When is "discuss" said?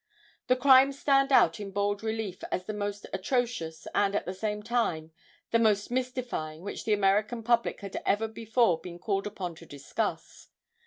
9.67-10.47